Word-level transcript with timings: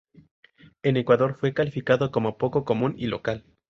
En 0.81 0.97
Ecuador 0.97 1.35
fue 1.35 1.53
calificado 1.53 2.09
como 2.09 2.39
'poco 2.39 2.65
común 2.65 2.95
y 2.97 3.05
local'. 3.05 3.45